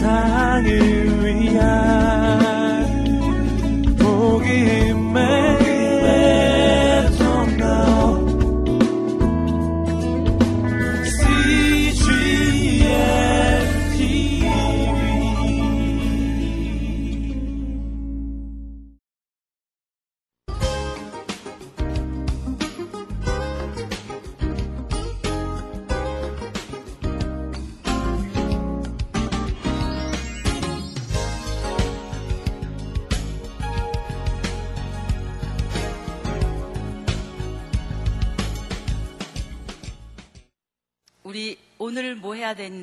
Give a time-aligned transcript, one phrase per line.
[0.00, 1.89] 세상을 위한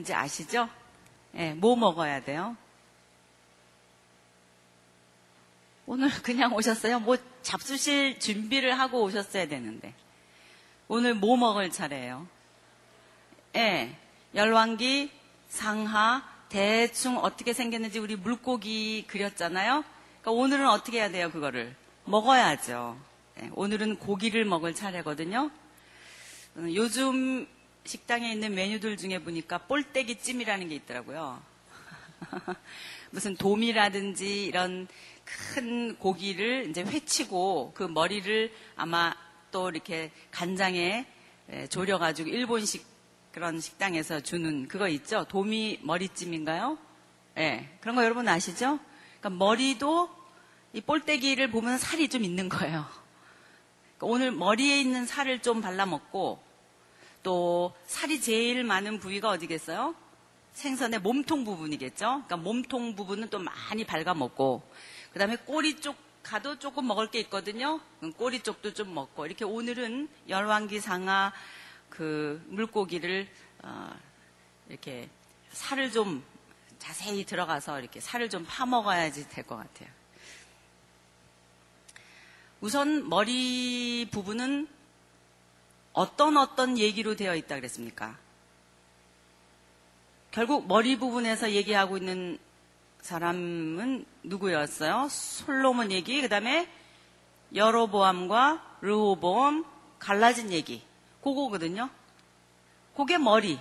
[0.07, 0.70] 되는지 아시죠?
[1.35, 2.55] 예, 뭐 먹어야 돼요?
[5.85, 7.02] 오늘 그냥 오셨어요?
[7.02, 9.93] 뭐 잡수실 준비를 하고 오셨어야 되는데.
[10.88, 12.27] 오늘 뭐 먹을 차례예요?
[13.55, 13.95] 예,
[14.33, 15.11] 열왕기,
[15.49, 19.83] 상하, 대충 어떻게 생겼는지 우리 물고기 그렸잖아요?
[20.22, 21.75] 그러니까 오늘은 어떻게 해야 돼요, 그거를?
[22.05, 22.97] 먹어야죠.
[23.41, 25.52] 예, 오늘은 고기를 먹을 차례거든요.
[26.55, 27.47] 음, 요즘
[27.88, 31.41] 식당에 있는 메뉴들 중에 보니까 볼떼기 찜이라는 게 있더라고요.
[33.11, 34.88] 무슨 돔이라든지 이런
[35.25, 39.16] 큰 고기를 이제 회치고 그 머리를 아마
[39.52, 41.05] 또 이렇게 간장에
[41.69, 42.85] 졸여가지고 일본식
[43.31, 45.25] 그런 식당에서 주는 그거 있죠?
[45.25, 46.77] 도미 머리찜인가요?
[47.38, 47.41] 예.
[47.41, 48.79] 네, 그런 거 여러분 아시죠?
[49.19, 50.09] 그러니까 머리도
[50.73, 52.85] 이 볼떼기를 보면 살이 좀 있는 거예요.
[53.97, 56.47] 그러니까 오늘 머리에 있는 살을 좀 발라먹고
[57.28, 59.94] 또 살이 제일 많은 부위가 어디겠어요?
[60.53, 62.06] 생선의 몸통 부분이겠죠?
[62.06, 64.64] 그러니까 몸통 부분은 또 많이 발가먹고
[65.11, 67.81] 그 다음에 꼬리 쪽 가도 조금 먹을 게 있거든요.
[68.16, 71.34] 꼬리 쪽도 좀 먹고 이렇게 오늘은 열왕기 상하
[71.89, 73.28] 그 물고기를
[73.64, 73.89] 어
[74.69, 75.09] 이렇게
[75.52, 76.23] 살을 좀
[76.80, 79.89] 자세히 들어가서 이렇게 살을 좀 파먹어야지 될 것 같아요.
[82.62, 84.76] 우선 머리 부분은
[85.97, 88.16] 어떤 어떤 얘기로 되어 있다 그랬습니까?
[90.30, 92.38] 결국 머리 부분에서 얘기하고 있는
[93.02, 95.07] 사람은 누구였어요?
[95.09, 96.72] 솔로몬 얘기, 그 다음에
[97.56, 99.66] 여로보암과 르호보암
[99.97, 100.84] 갈라진 얘기.
[101.24, 101.90] 그거거든요.
[102.96, 103.59] 그게 머리.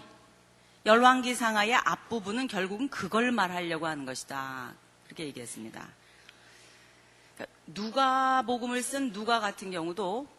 [0.85, 4.75] 열왕기 상하의 앞부분은 결국은 그걸 말하려고 하는 것이다.
[5.07, 5.89] 그렇게 얘기했습니다.
[7.35, 10.36] 그러니까 누가 복음을 쓴 누가 같은 경우도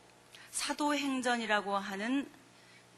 [0.52, 2.30] 사도행전이라고 하는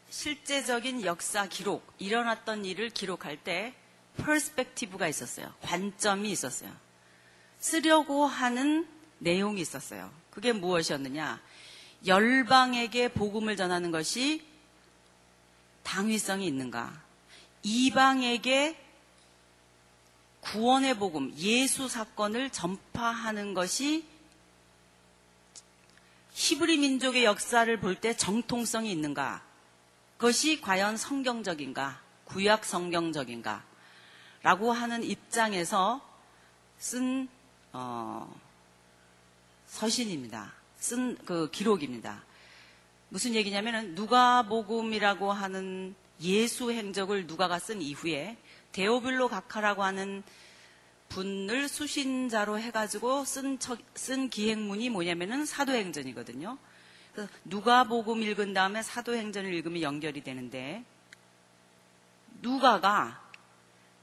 [0.10, 3.74] 실제적인 역사 기록, 일어났던 일을 기록할 때
[4.18, 5.54] 퍼스펙티브가 있었어요.
[5.62, 6.72] 관점이 있었어요.
[7.60, 8.88] 쓰려고 하는
[9.20, 10.12] 내용이 있었어요.
[10.32, 11.42] 그게 무엇이었느냐?
[12.06, 14.46] 열방에게 복음을 전하는 것이
[15.84, 17.02] 당위성이 있는가?
[17.64, 18.78] 이방에게
[20.42, 24.06] 구원의 복음, 예수 사건을 전파하는 것이
[26.40, 29.44] 히브리 민족의 역사를 볼 때 정통성이 있는가?
[30.16, 32.00] 그것이 과연 성경적인가?
[32.24, 33.66] 구약 성경적인가?
[34.42, 36.00] 라고 하는 입장에서
[36.78, 37.28] 쓴,
[37.74, 38.34] 어,
[39.68, 40.54] 서신입니다.
[40.80, 42.24] 쓴 그 기록입니다.
[43.10, 48.38] 무슨 얘기냐면은 누가복음이라고 하는 예수 행적을 누가가 쓴 이후에
[48.72, 50.24] 데오빌로 각하라고 하는
[51.10, 53.58] 분을 수신자로 해가지고 쓴,
[53.96, 56.58] 쓴 기행문이 뭐냐면은 사도행전이거든요.
[57.44, 60.84] 누가복음 읽은 다음에 사도행전을 읽으면 연결이 되는데
[62.42, 63.22] 누가가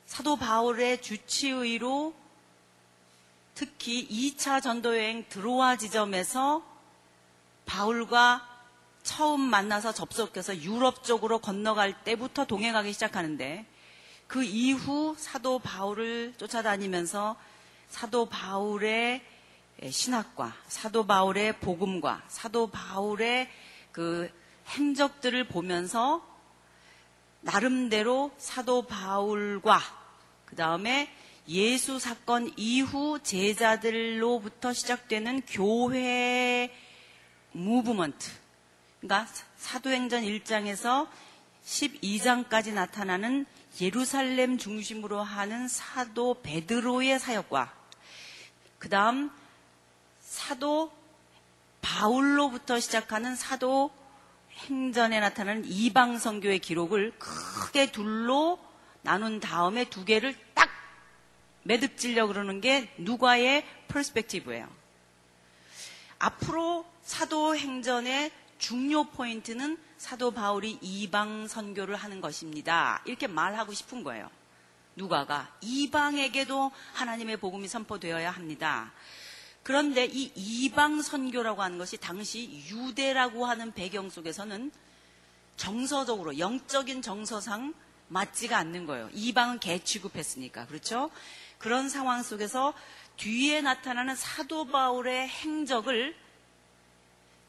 [0.05, 2.15] 사도 바울의 주치의로
[3.55, 6.63] 특히 2차 전도여행 드로아 지점에서
[7.65, 8.47] 바울과
[9.03, 13.65] 처음 만나서 접속해서 유럽 쪽으로 건너갈 때부터 동행하기 시작하는데
[14.27, 17.37] 그 이후 사도 바울을 쫓아다니면서
[17.89, 19.23] 사도 바울의
[19.91, 23.49] 신학과 사도 바울의 복음과 사도 바울의
[23.93, 24.31] 그
[24.69, 26.27] 행적들을 보면서
[27.41, 29.81] 나름대로 사도 바울과
[30.47, 31.13] 그 다음에
[31.49, 36.75] 예수 사건 이후 제자들로부터 시작되는 교회
[37.53, 38.31] 무브먼트.
[39.01, 41.07] 그러니까 사도행전 1장에서
[41.65, 43.47] 12장까지 나타나는
[43.81, 47.75] 예루살렘 중심으로 하는 사도 베드로의 사역과
[48.79, 49.31] 그 다음
[50.21, 50.93] 사도
[51.83, 53.91] 바울로부터 시작하는 사도
[54.53, 58.59] 행전에 나타나는 이방 선교의 기록을 크게 둘로
[59.03, 60.69] 나눈 다음에 두 개를 딱
[61.63, 64.69] 매듭질려 그러는 게 누가의 퍼스펙티브예요.
[66.19, 73.03] 앞으로 사도 행전의 중요 포인트는 사도 바울이 이방 선교를 하는 것입니다.
[73.05, 74.31] 이렇게 말하고 싶은 거예요.
[74.95, 78.93] 누가가 이방에게도 하나님의 복음이 선포되어야 합니다.
[79.63, 84.71] 그런데 이 이방 선교라고 하는 것이 당시 유대라고 하는 배경 속에서는
[85.57, 87.75] 정서적으로 영적인 정서상
[88.09, 89.11] 맞지가 않는 거예요.
[89.13, 90.67] 이방은 개 취급했으니까.
[90.67, 91.11] 그렇죠?
[91.59, 92.75] 그런 상황 속에서
[93.17, 96.15] 뒤에 나타나는 사도 바울의 행적을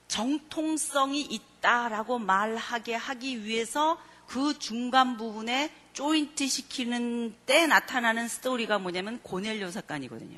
[0.08, 9.72] 정통성이 있다라고 말하게 하기 위해서 그 중간 부분에 조인트 시키는 때 나타나는 스토리가 뭐냐면 고넬료
[9.72, 10.38] 사건이거든요.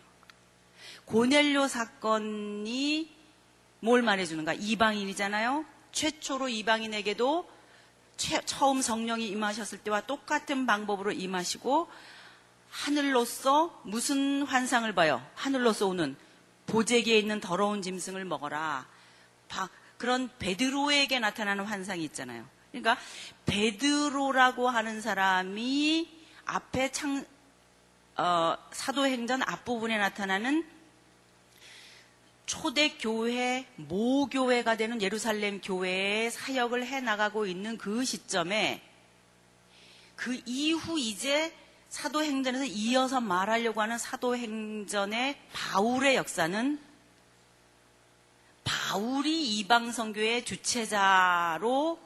[1.05, 3.09] 고넬료 사건이
[3.81, 4.53] 뭘 말해주는가?
[4.53, 5.65] 이방인이잖아요.
[5.91, 7.49] 최초로 이방인에게도
[8.17, 11.89] 최, 처음 성령이 임하셨을 때와 똑같은 방법으로 임하시고
[12.69, 15.25] 하늘로서 무슨 환상을 봐요?
[15.35, 16.15] 하늘로서 오는
[16.67, 18.85] 보재기에 있는 더러운 짐승을 먹어라.
[19.49, 22.47] 바, 그런 베드로에게 나타나는 환상이 있잖아요.
[22.71, 22.97] 그러니까
[23.45, 26.09] 베드로라고 하는 사람이
[26.45, 27.25] 앞에 창
[28.15, 30.65] 어, 사도행전 앞부분에 나타나는
[32.45, 38.81] 초대 교회, 모교회가 되는 예루살렘 교회의 사역을 해 나가고 있는 그 시점에
[40.15, 41.53] 그 이후 이제
[41.89, 46.79] 사도행전에서 이어서 말하려고 하는 사도행전의 바울의 역사는
[48.63, 51.99] 바울이 이방 선교의 주체자로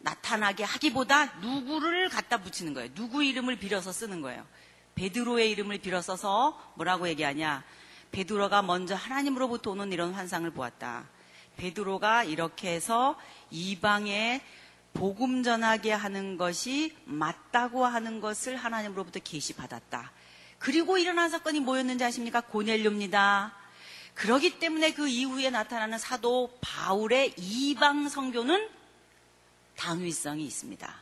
[0.00, 2.94] 나타나게 하기보다 누구를 갖다 붙이는 거예요.
[2.94, 4.46] 누구 이름을 빌어서 쓰는 거예요.
[4.94, 7.64] 베드로의 이름을 빌어 써서 뭐라고 얘기하냐?
[8.10, 11.08] 베드로가 먼저 하나님으로부터 오는 이런 환상을 보았다.
[11.56, 13.16] 베드로가 이렇게 해서
[13.50, 14.42] 이방에
[14.94, 20.10] 복음 전하게 하는 것이 맞다고 하는 것을 하나님으로부터 계시받았다.
[20.58, 22.40] 그리고 일어난 사건이 뭐였는지 아십니까?
[22.40, 23.54] 고넬료입니다.
[24.18, 28.68] 그러기 때문에 그 이후에 나타나는 사도 바울의 이방 성교는
[29.76, 30.92] 당위성이 있습니다.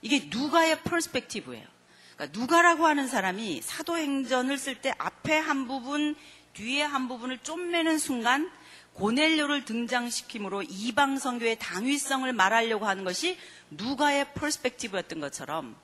[0.00, 1.66] 이게 누가의 퍼스펙티브예요.
[2.14, 6.14] 그러니까 누가라고 하는 사람이 사도행전을 쓸 때 앞에 한 부분,
[6.52, 8.48] 뒤에 한 부분을 좀매는 순간
[8.94, 13.36] 고넬료를 등장시킴으로 이방 성교의 당위성을 말하려고 하는 것이
[13.70, 15.76] 누가의 퍼스펙티브였던 것처럼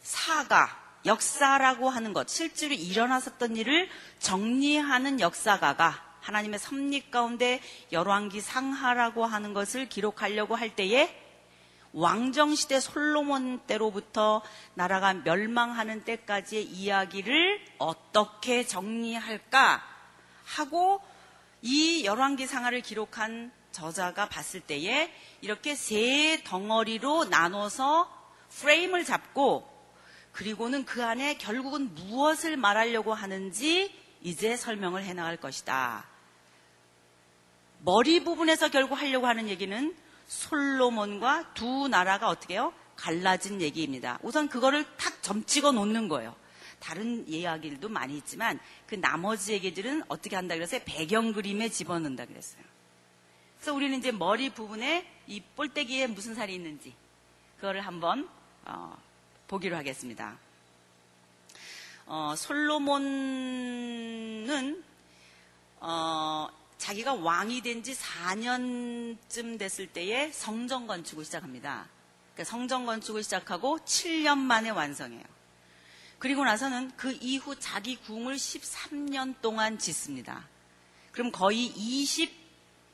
[0.00, 7.60] 사가 역사라고 하는 것, 실제로 일어났었던 일을 정리하는 역사가가 하나님의 섭리 가운데
[7.92, 11.20] 열왕기 상하라고 하는 것을 기록하려고 할 때에
[11.92, 14.42] 왕정시대 솔로몬 때로부터
[14.74, 19.82] 나라가 멸망하는 때까지의 이야기를 어떻게 정리할까
[20.44, 21.00] 하고
[21.62, 28.10] 이 열왕기 상하를 기록한 저자가 봤을 때에 이렇게 세 덩어리로 나눠서
[28.50, 29.73] 프레임을 잡고
[30.34, 36.04] 그리고는 그 안에 결국은 무엇을 말하려고 하는지 이제 설명을 해 나갈 것이다.
[37.80, 39.94] 머리 부분에서 결국 하려고 하는 얘기는
[40.26, 42.72] 솔로몬과 두 나라가 어떻게 해요?
[42.96, 44.18] 갈라진 얘기입니다.
[44.22, 46.34] 우선 그거를 탁 점찍어 놓는 거예요.
[46.80, 52.62] 다른 이야기들도 많이 있지만 그 나머지 얘기들은 어떻게 한다 그래서 배경 그림에 집어넣는다 그랬어요.
[53.56, 56.92] 그래서 우리는 이제 머리 부분에 이 볼때기에 무슨 살이 있는지
[57.56, 58.28] 그거를 한번
[58.64, 58.96] 어,
[59.54, 60.36] 보기로 하겠습니다.
[62.06, 62.82] 어, 솔로몬은
[65.80, 66.48] 어,
[66.78, 71.86] 자기가 왕이 된 지 4년쯤 됐을 때에 성전 건축을 시작합니다.
[72.34, 75.22] 그러니까 성전 건축을 시작하고 7년 만에 완성해요.
[76.18, 80.48] 그리고 나서는 그 이후 자기 궁을 13년 동안 짓습니다.
[81.12, 82.32] 그럼 거의 20,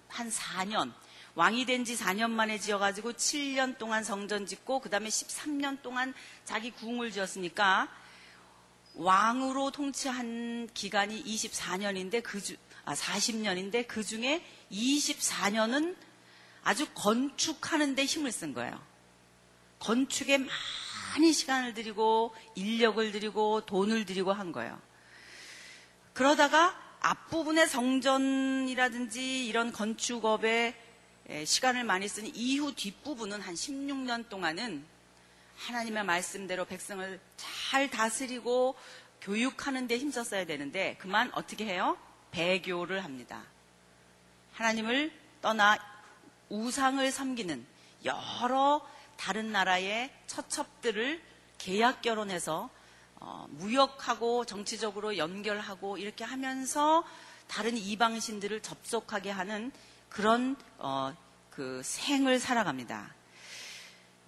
[0.09, 0.93] 한 4년,
[1.41, 6.13] 왕이 된 지 4년 만에 지어가지고 7년 동안 성전 짓고 그 다음에 13년 동안
[6.45, 7.89] 자기 궁을 지었으니까
[8.97, 15.97] 왕으로 통치한 기간이 24년인데 그 주, 아, 40년인데 그 중에 24년은
[16.63, 18.79] 아주 건축하는데 힘을 쓴 거예요.
[19.79, 24.79] 건축에 많이 시간을 들이고 인력을 들이고 돈을 들이고 한 거예요.
[26.13, 30.90] 그러다가 앞부분의 성전이라든지 이런 건축업에
[31.45, 34.85] 시간을 많이 쓴 이후 뒷부분은 한 16년 동안은
[35.57, 38.75] 하나님의 말씀대로 백성을 잘 다스리고
[39.21, 41.97] 교육하는 데 힘썼어야 되는데 그만 어떻게 해요?
[42.31, 43.43] 배교를 합니다.
[44.55, 45.79] 하나님을 떠나
[46.49, 47.65] 우상을 섬기는
[48.05, 51.23] 여러 다른 나라의 처첩들을
[51.59, 52.71] 계약 결혼해서
[53.17, 57.05] 어, 무역하고 정치적으로 연결하고 이렇게 하면서
[57.47, 59.71] 다른 이방신들을 접속하게 하는
[60.11, 61.17] 그런 어,
[61.51, 63.15] 그 생을 살아갑니다.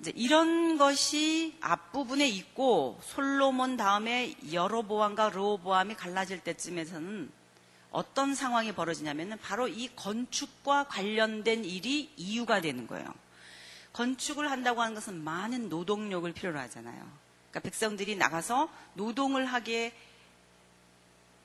[0.00, 7.30] 이제 이런 것이 앞부분에 있고 솔로몬 다음에 여로보암과 르호보암이 갈라질 때쯤에서는
[7.90, 13.06] 어떤 상황이 벌어지냐면은 바로 이 건축과 관련된 일이 이유가 되는 거예요.
[13.92, 16.96] 건축을 한다고 하는 것은 많은 노동력을 필요로 하잖아요.
[17.50, 19.94] 그러니까 백성들이 나가서 노동을 하게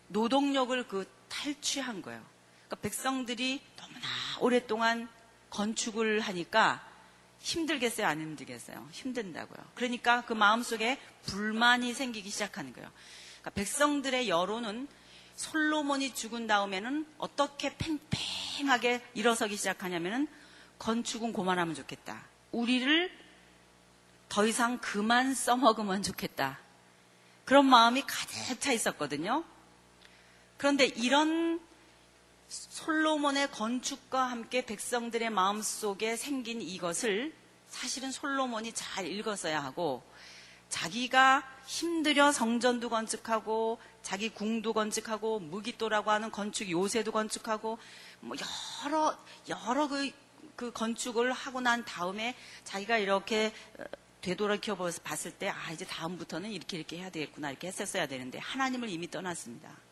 [0.07, 2.23] 노동력을 그 탈취한 거예요.
[2.67, 4.07] 그러니까 백성들이 너무나
[4.41, 5.09] 오랫동안
[5.49, 6.85] 건축을 하니까
[7.39, 8.07] 힘들겠어요?
[8.07, 8.87] 안 힘들겠어요?
[8.91, 9.65] 힘든다고요.
[9.75, 12.91] 그러니까 그 마음속에 불만이 생기기 시작하는 거예요.
[13.39, 14.87] 그러니까 백성들의 여론은
[15.35, 20.27] 솔로몬이 죽은 다음에는 어떻게 팽팽하게 일어서기 시작하냐면은
[20.79, 22.25] 건축은 고만하면 좋겠다.
[22.51, 23.11] 우리를
[24.29, 26.59] 더 이상 그만 써먹으면 좋겠다.
[27.45, 29.43] 그런 마음이 가득 차 있었거든요.
[30.57, 31.61] 그런데 이런
[32.47, 37.33] 솔로몬의 건축과 함께 백성들의 마음 속에 생긴 이것을
[37.67, 40.03] 사실은 솔로몬이 잘 읽었어야 하고
[40.69, 47.77] 자기가 힘들여 성전도 건축하고 자기 궁도 건축하고 무기또라고 하는 건축 요새도 건축하고
[48.21, 48.35] 뭐
[48.85, 49.17] 여러
[49.49, 50.11] 여러 그,
[50.55, 53.83] 그 건축을 하고 난 다음에 자기가 이렇게 어,
[54.21, 59.09] 되돌아켜 봤을 때 아 이제 다음부터는 이렇게 이렇게 해야 되겠구나 이렇게 했었어야 되는데 하나님을 이미
[59.09, 59.86] 떠났습니다.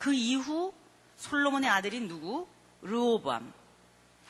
[0.00, 0.72] 그 이후
[1.18, 2.48] 솔로몬의 아들이 누구?
[2.80, 3.52] 르호보암.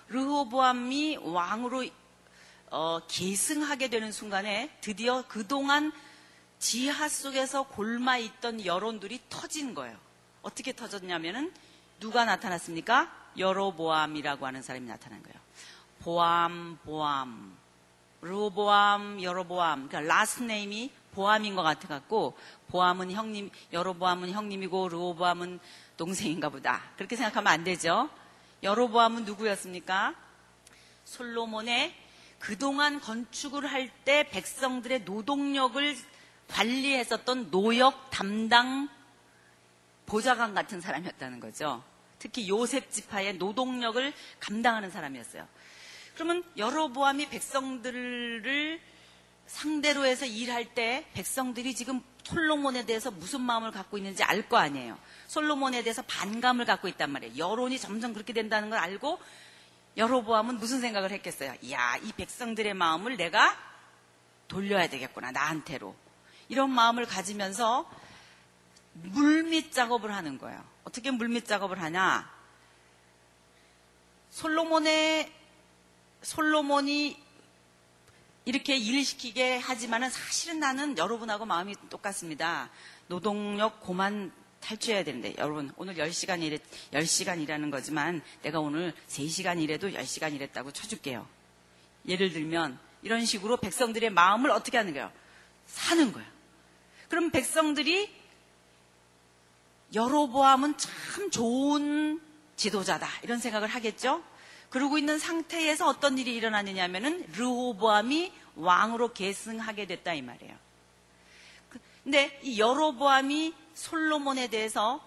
[0.08, 1.86] 르호보암이 왕으로
[2.72, 5.92] 어, 계승하게 되는 순간에 드디어 그동안
[6.58, 9.96] 지하 속에서 곪아 있던 여론들이 터진 거예요.
[10.42, 11.54] 어떻게 터졌냐면은
[12.00, 13.30] 누가 나타났습니까?
[13.38, 15.38] 여로보암이라고 하는 사람이 나타난 거예요.
[16.00, 17.56] 보암, 보암,
[18.22, 19.86] 르호보암, 여로보암.
[19.86, 22.36] 그러니까 last name이 보암인 것 같아 갖고
[22.68, 25.60] 보암은 형님, 여로보암은 형님이고 르호보암은
[25.96, 26.82] 동생인가 보다.
[26.96, 28.08] 그렇게 생각하면 안 되죠.
[28.62, 30.14] 여로보암은 누구였습니까?
[31.04, 31.94] 솔로몬의
[32.38, 35.96] 그동안 건축을 할 때 백성들의 노동력을
[36.48, 38.88] 관리했었던 노역 담당
[40.06, 41.82] 보좌관 같은 사람이었다는 거죠.
[42.18, 45.46] 특히 요셉 지파의 노동력을 감당하는 사람이었어요.
[46.14, 48.80] 그러면 여로보암이 백성들을
[49.50, 54.96] 상대로 해서 일할 때 백성들이 지금 솔로몬에 대해서 무슨 마음을 갖고 있는지 알 거 아니에요.
[55.26, 57.36] 솔로몬에 대해서 반감을 갖고 있단 말이에요.
[57.36, 59.20] 여론이 점점 그렇게 된다는 걸 알고
[59.96, 61.54] 여로보암은 무슨 생각을 했겠어요?
[61.62, 63.56] 이야, 이 백성들의 마음을 내가
[64.46, 65.96] 돌려야 되겠구나, 나한테로.
[66.48, 67.90] 이런 마음을 가지면서
[68.92, 70.64] 물밑 작업을 하는 거예요.
[70.84, 72.30] 어떻게 물밑 작업을 하냐?
[74.30, 75.32] 솔로몬의
[76.22, 77.20] 솔로몬이
[78.50, 82.68] 이렇게 일을 시키게 하지만은 사실은 나는 여러분하고 마음이 똑같습니다.
[83.06, 86.60] 노동력 고만 탈취해야 되는데 여러분 오늘 10시간 일했
[86.92, 91.28] 10시간 일하는 거지만 내가 오늘 3시간 일해도 10시간 일했다고 쳐줄게요.
[92.08, 95.12] 예를 들면 이런 식으로 백성들의 마음을 어떻게 하는 거예요?
[95.66, 96.28] 사는 거예요.
[97.08, 98.12] 그럼 백성들이
[99.94, 102.20] 여로보암은 참 좋은
[102.56, 104.24] 지도자다 이런 생각을 하겠죠.
[104.70, 110.56] 그러고 있는 상태에서 어떤 일이 일어나느냐 하면은 르호보암이 왕으로 계승하게 됐다 이 말이에요.
[111.68, 115.04] 그, 근데 이 여로보암이 솔로몬에 대해서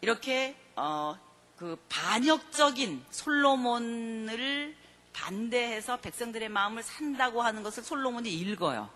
[0.00, 1.18] 이렇게 어,
[1.56, 4.76] 그 반역적인 솔로몬을
[5.12, 8.88] 반대해서 백성들의 마음을 산다고 하는 것을 솔로몬이 읽어요.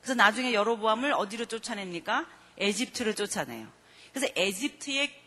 [0.00, 2.26] 그래서 나중에 여로보암을 어디로 쫓아냅니까?
[2.58, 3.68] 에집트로 쫓아내요.
[4.12, 5.22] 그래서 에집트에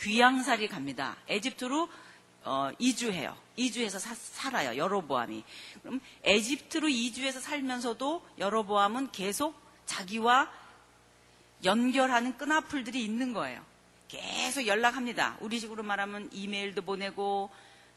[0.00, 1.16] 귀양살이 갑니다.
[1.28, 1.88] 에집트로
[2.48, 3.36] 어, 이주해요.
[3.56, 4.76] 이주해서 사, 살아요.
[4.76, 5.44] 여로보암이.
[5.82, 10.50] 그럼 에집트로 이주해서 살면서도 여로보암은 계속 자기와
[11.64, 13.62] 연결하는 끈앞풀들이 있는 거예요.
[14.08, 15.36] 계속 연락합니다.
[15.40, 17.50] 우리 식으로 말하면 이메일도 보내고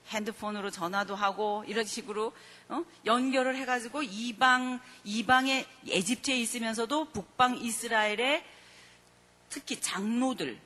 [0.10, 2.34] 핸드폰으로 전화도 하고 이런 식으로
[2.68, 2.84] 어?
[3.06, 8.44] 연결을 해가지고 이방 이방의 에집트에 있으면서도 북방 이스라엘의
[9.50, 10.60] 특히 장로들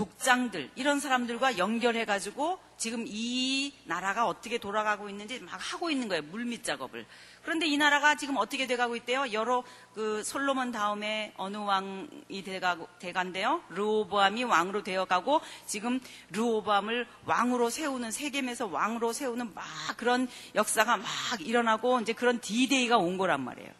[0.00, 6.22] 족장들 이런 사람들과 연결해 가지고 지금 이 나라가 어떻게 돌아가고 있는지 막 하고 있는 거예요
[6.22, 7.04] 물밑 작업을.
[7.42, 9.30] 그런데 이 나라가 지금 어떻게 돼가고 있대요?
[9.34, 13.62] 여러 그 솔로몬 다음에 어느 왕이 돼가고 돼간대요?
[13.68, 19.64] 르호보암이 왕으로 되어가고 지금 르호보암을 왕으로 세우는 세겜에서 왕으로 세우는 막
[19.98, 21.06] 그런 역사가 막
[21.40, 23.70] 일어나고 이제 그런 디데이가 온 거란 말이에요.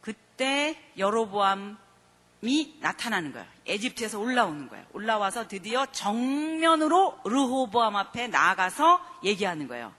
[0.00, 1.76] 그때 여로보암
[2.42, 3.46] 이 나타나는 거예요.
[3.66, 4.84] 에집트에서 올라오는 거예요.
[4.92, 9.94] 올라와서 드디어 정면으로 르호보암 앞에 나아가서 얘기하는 거예요.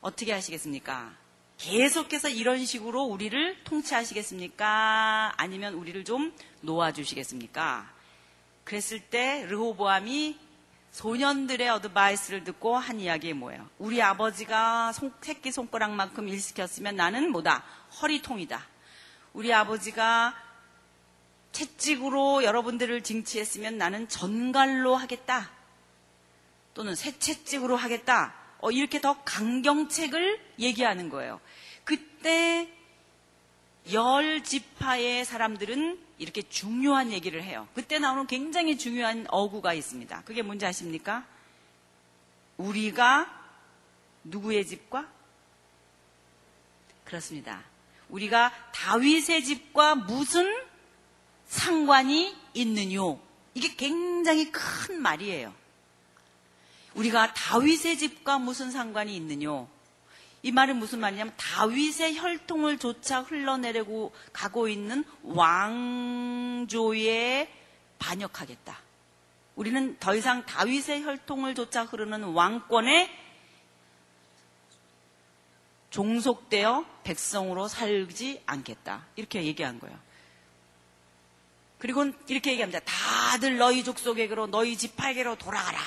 [0.00, 1.12] 어떻게 하시겠습니까?
[1.58, 5.34] 계속해서 이런 식으로 우리를 통치하시겠습니까?
[5.36, 6.32] 아니면 우리를 좀
[6.62, 7.92] 놓아주시겠습니까?
[8.64, 10.38] 그랬을 때 르호보암이
[10.92, 13.68] 소년들의 어드바이스를 듣고 한 이야기 뭐예요?
[13.78, 17.62] 우리 아버지가 손, 새끼 손가락만큼 일 시켰으면 나는 뭐다?
[18.00, 18.66] 허리통이다.
[19.34, 20.34] 우리 아버지가
[21.52, 25.50] 채찍으로 여러분들을 징치했으면 나는 전갈로 하겠다.
[26.74, 28.34] 또는 새 채찍으로 하겠다.
[28.60, 31.40] 어, 이렇게 더 강경책을 얘기하는 거예요.
[31.84, 32.68] 그때
[33.92, 37.68] 열 지파의 사람들은 이렇게 중요한 얘기를 해요.
[37.74, 40.22] 그때 나오는 굉장히 중요한 어구가 있습니다.
[40.24, 41.24] 그게 뭔지 아십니까?
[42.58, 43.34] 우리가
[44.24, 45.08] 누구의 집과?
[47.04, 47.62] 그렇습니다.
[48.08, 50.67] 우리가 다윗의 집과 무슨
[51.48, 53.18] 상관이 있느뇨?
[53.54, 55.52] 이게 굉장히 큰 말이에요.
[56.94, 59.68] 우리가 다윗의 집과 무슨 상관이 있느뇨?
[60.42, 66.72] 이 말은 무슨 말이냐면 다윗의 혈통을 조차 흘러내리고 가고 있는 왕조에
[67.98, 68.78] 반역하겠다.
[69.56, 73.10] 우리는 더 이상 다윗의 혈통을 조차 흐르는 왕권에
[75.90, 79.06] 종속되어 백성으로 살지 않겠다.
[79.16, 79.98] 이렇게 얘기한 거예요.
[81.78, 82.80] 그리고 이렇게 얘기합니다.
[82.84, 85.78] 다들 너희 족속에게로 너희 지파에게로 돌아가라.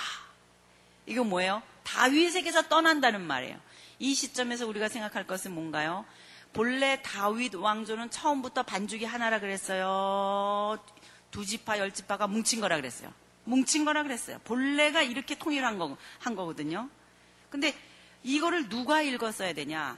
[1.05, 1.61] 이거 뭐예요?
[1.83, 3.57] 다윗에게서 떠난다는 말이에요.
[3.99, 6.05] 이 시점에서 우리가 생각할 것은 뭔가요?
[6.53, 10.79] 본래 다윗 왕조는 처음부터 반죽이 하나라 그랬어요.
[11.29, 13.11] 두 지파, 열 지파가 뭉친 거라 그랬어요.
[13.45, 14.39] 뭉친 거라 그랬어요.
[14.43, 16.89] 본래가 이렇게 통일한 거, 한 거거든요.
[17.49, 17.73] 근데
[18.23, 19.97] 이거를 누가 읽었어야 되냐?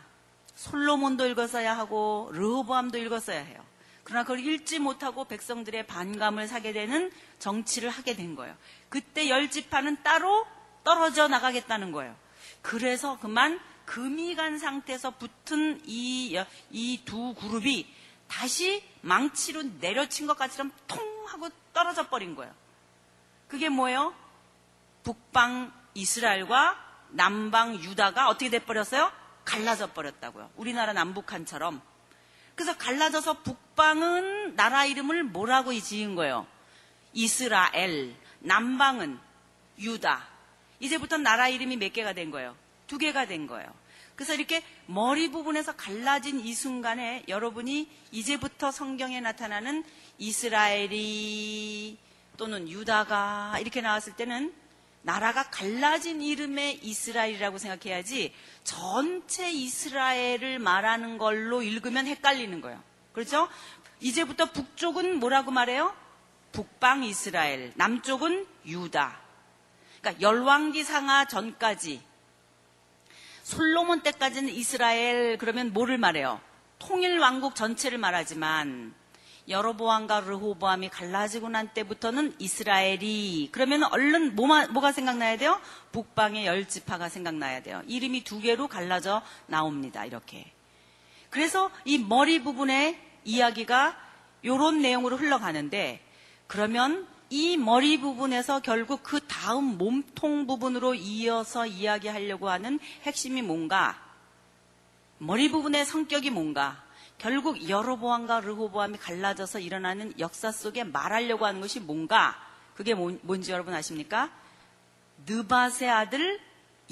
[0.56, 3.63] 솔로몬도 읽었어야 하고, 르호보암도 읽었어야 해요.
[4.04, 8.56] 그러나 그걸 읽지 못하고 백성들의 반감을 사게 되는 정치를 하게 된 거예요.
[8.90, 10.46] 그때 열 지파는 따로
[10.84, 12.16] 떨어져 나가겠다는 거예요.
[12.62, 16.42] 그래서 그만 금이 간 상태에서 붙은 이,
[16.72, 17.88] 이 두 그룹이
[18.28, 22.54] 다시 망치로 내려친 것 같이럼 통 하고 떨어져 버린 거예요.
[23.48, 24.14] 그게 뭐예요?
[25.04, 26.78] 북방 이스라엘과
[27.10, 29.12] 남방 유다가 어떻게 돼 버렸어요?
[29.46, 30.50] 갈라져 버렸다고요.
[30.56, 31.82] 우리나라 남북한처럼.
[32.56, 36.46] 그래서 갈라져서 북방은 나라 이름을 뭐라고 지은 거예요?
[37.14, 38.16] 이스라엘.
[38.40, 39.20] 남방은
[39.80, 40.28] 유다.
[40.80, 42.56] 이제부터 나라 이름이 몇 개가 된 거예요?
[42.88, 43.74] 두 개가 된 거예요.
[44.16, 49.84] 그래서 이렇게 머리 부분에서 갈라진 이 순간에 여러분이 이제부터 성경에 나타나는
[50.20, 51.98] 이스라엘이
[52.38, 54.54] 또는 유다가 이렇게 나왔을 때는
[55.04, 62.82] 나라가 갈라진 이름의 이스라엘이라고 생각해야지 전체 이스라엘을 말하는 걸로 읽으면 헷갈리는 거예요.
[63.12, 63.48] 그렇죠?
[64.00, 65.96] 이제부터 북쪽은 뭐라고 말해요?
[66.52, 69.20] 북방 이스라엘, 남쪽은 유다.
[70.00, 72.02] 그러니까 열왕기 상하 전까지
[73.44, 76.40] 솔로몬 때까지는 이스라엘 그러면 뭐를 말해요?
[76.80, 78.94] 통일 왕국 전체를 말하지만
[79.48, 85.60] 여로보암과 르호보암이 갈라지고 난 때부터는 이스라엘이 그러면 얼른 뭐가, 뭐가 생각나야 돼요?
[85.92, 87.82] 북방의 열 지파가 생각나야 돼요.
[87.88, 90.06] 이름이 두 개로 갈라져 나옵니다.
[90.06, 90.52] 이렇게.
[91.30, 93.98] 그래서 이 머리 부분의 이야기가
[94.44, 96.00] 이런 내용으로 흘러가는데
[96.48, 104.00] 그러면 이 머리 부분에서 결국 그 다음 몸통 부분으로 이어서 이야기하려고 하는 핵심이 뭔가?
[105.18, 106.84] 머리 부분의 성격이 뭔가?
[107.24, 112.36] 결국 여로보암과 르호보암이 갈라져서 일어나는 역사 속에 말하려고 하는 것이 뭔가?
[112.76, 114.30] 그게 뭔지 여러분 아십니까?
[115.26, 116.38] 느바세 아들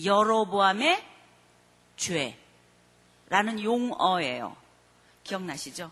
[0.02, 1.06] 여로보암의
[1.98, 4.56] 죄라는 용어예요.
[5.26, 5.92] 기억나시죠?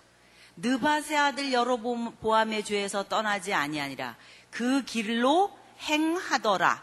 [0.56, 4.16] 느바세 아들 여로보암의 죄에서 떠나지 아니하니라.
[4.52, 6.82] 그 길로 행하더라.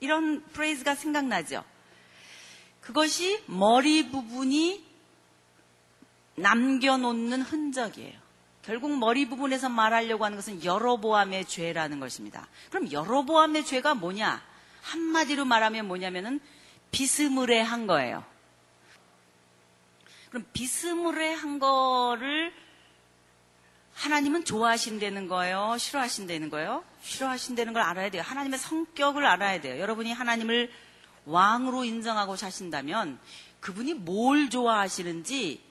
[0.00, 1.64] 이런 프레이즈가 생각나죠?
[2.82, 4.87] 그것이 머리 부분이
[6.40, 8.18] 남겨놓는 흔적이에요.
[8.62, 12.46] 결국 머리 부분에서 말하려고 하는 것은 여러보암의 죄라는 것입니다.
[12.70, 14.42] 그럼 여러보암의 죄가 뭐냐?
[14.82, 16.40] 한마디로 말하면 뭐냐면은
[16.90, 18.24] 비스무레한 거예요.
[20.28, 22.52] 그럼 비스무레한 거를
[23.94, 25.76] 하나님은 좋아하신다는 거예요?
[25.78, 26.84] 싫어하신다는 거예요?
[27.02, 28.22] 싫어하신다는 걸 알아야 돼요.
[28.22, 29.80] 하나님의 성격을 알아야 돼요.
[29.80, 30.70] 여러분이 하나님을
[31.24, 33.18] 왕으로 인정하고 사신다면
[33.60, 35.67] 그분이 뭘 좋아하시는지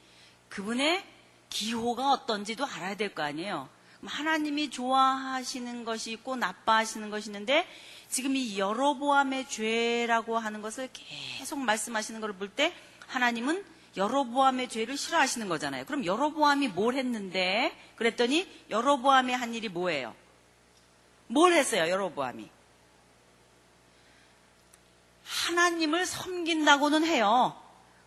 [0.50, 1.04] 그분의
[1.50, 3.70] 기호가 어떤지도 알아야 될 거 아니에요.
[4.06, 7.68] 하나님이 좋아하시는 것이 있고 나빠하시는 것이 있는데
[8.10, 12.74] 지금 이 여러보암의 죄라고 하는 것을 계속 말씀하시는 걸 볼 때
[13.08, 13.66] 하나님은
[13.98, 15.86] 여로보암의 죄를 싫어하시는 거잖아요.
[15.86, 17.76] 그럼 여로보암이 뭘 했는데?
[17.96, 20.14] 그랬더니 여로보암이 한 일이 뭐예요?
[21.28, 22.50] 뭘 했어요, 여로보암이?
[25.26, 27.60] 하나님을 섬긴다고는 해요.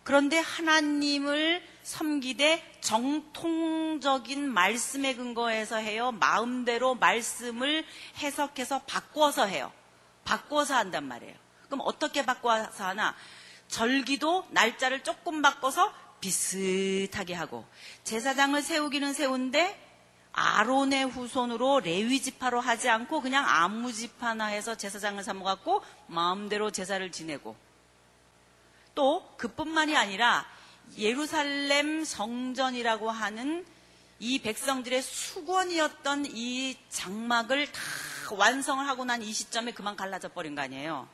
[0.03, 6.11] 그런데 하나님을 섬기되 정통적인 말씀에 근거해서 해요.
[6.11, 7.85] 마음대로 말씀을
[8.17, 9.71] 해석해서 바꿔서 해요.
[10.23, 11.35] 바꿔서 한단 말이에요.
[11.65, 13.15] 그럼 어떻게 바꿔서 하나?
[13.67, 17.65] 절기도 날짜를 조금 바꿔서 비슷하게 하고
[18.03, 19.89] 제사장을 세우기는 세운데
[20.33, 27.11] 아론의 후손으로 레위 지파로 하지 않고 그냥 아무 지파나 해서 제사장을 삼아 갖고 마음대로 제사를
[27.11, 27.55] 지내고
[28.95, 30.45] 또 그뿐만이 아니라
[30.97, 33.65] 예루살렘 성전이라고 하는
[34.19, 37.81] 이 백성들의 수건이었던 이 장막을 다
[38.31, 41.07] 완성을 하고 난 이 시점에 그만 갈라져 버린 거 아니에요.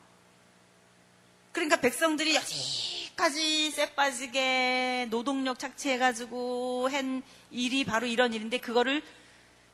[1.52, 9.02] 그러니까 백성들이 여기까지 쎄 빠지게 노동력 착취해가지고 한 일이 바로 이런 일인데 그거를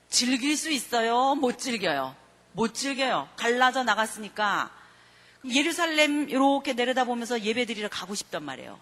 [0.09, 1.35] 즐길 수 있어요?
[1.35, 2.15] 못 즐겨요?
[2.53, 3.27] 못 즐겨요.
[3.35, 4.71] 갈라져 나갔으니까
[5.49, 8.79] 예루살렘 이렇게 내려다보면서 예배드리러 가고 싶단 말이에요.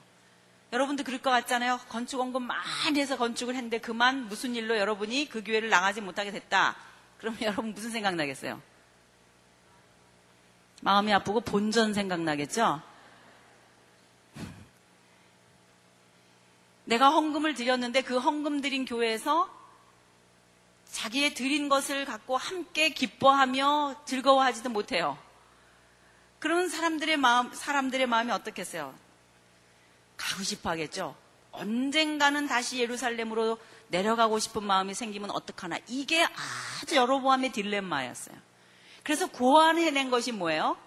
[0.71, 1.79] 여러분도 그럴 것 같잖아요.
[1.89, 6.77] 건축 원금 많이 해서 건축을 했는데 그만 무슨 일로 여러분이 그 교회를 나가지 못하게 됐다.
[7.17, 8.61] 그러면 여러분 무슨 생각 나겠어요?
[10.81, 12.81] 마음이 아프고 본전 생각 나겠죠?
[16.85, 19.61] 내가 헌금을 드렸는데 그 헌금 드린 교회에서
[20.89, 25.17] 자기의 드린 것을 갖고 함께 기뻐하며 즐거워하지도 못해요.
[26.39, 28.93] 그런 사람들의 마음, 사람들의 마음이 어떻겠어요?
[30.21, 31.15] 가고 싶어 하겠죠?
[31.51, 33.57] 언젠가는 다시 예루살렘으로
[33.87, 35.77] 내려가고 싶은 마음이 생기면 어떡하나.
[35.87, 36.23] 이게
[36.81, 38.37] 아주 여러보암의 딜레마였어요.
[39.03, 40.77] 그래서 고안해낸 것이 뭐예요?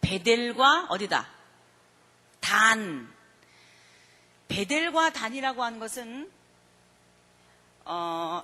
[0.00, 1.28] 베델과 어디다?
[2.40, 3.12] 단.
[4.46, 6.30] 베델과 단이라고 하는 것은
[7.84, 8.42] 어,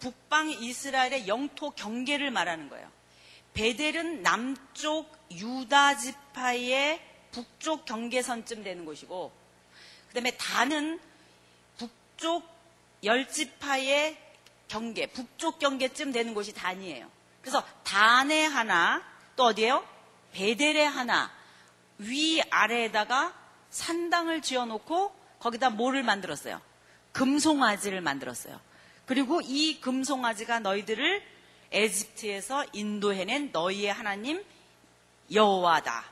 [0.00, 2.90] 북방 이스라엘의 영토 경계를 말하는 거예요.
[3.54, 9.32] 베델은 남쪽 유다 지파의 북쪽 경계선쯤 되는 곳이고,
[10.08, 11.00] 그 다음에 단은
[11.76, 12.48] 북쪽
[13.04, 14.16] 열지파의
[14.68, 17.10] 경계, 북쪽 경계쯤 되는 곳이 단이에요.
[17.40, 19.02] 그래서 단에 하나,
[19.36, 19.86] 또 어디에요?
[20.32, 21.32] 베델에 하나,
[21.98, 23.34] 위 아래에다가
[23.70, 26.60] 산당을 지어놓고 거기다 뭐를 만들었어요?
[27.12, 28.60] 금송아지를 만들었어요.
[29.06, 31.22] 그리고 이 금송아지가 너희들을
[31.72, 34.44] 에집트에서 인도해낸 너희의 하나님
[35.32, 36.04] 여호와다.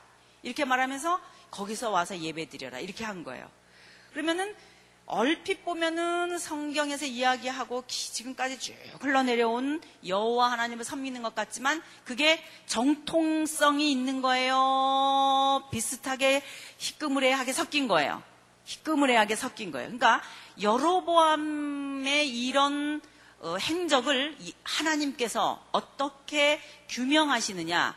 [0.47, 1.19] 이렇게 말하면서
[1.51, 2.79] 거기서 와서 예배 드려라.
[2.79, 3.49] 이렇게 한 거예요.
[4.13, 4.55] 그러면은
[5.05, 14.21] 얼핏 보면은 성경에서 이야기하고 지금까지 쭉 흘러내려온 여호와 하나님을 섬기는 것 같지만 그게 정통성이 있는
[14.21, 15.67] 거예요.
[15.71, 16.43] 비슷하게
[16.77, 18.21] 희끄무레하게 섞인 거예요.
[18.65, 19.87] 희끄무레하게 섞인 거예요.
[19.87, 20.21] 그러니까
[20.61, 23.01] 여로보암의 이런
[23.39, 27.95] 어, 행적을 하나님께서 어떻게 규명하시느냐?